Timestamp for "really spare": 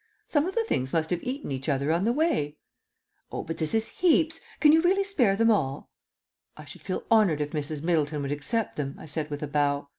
4.81-5.35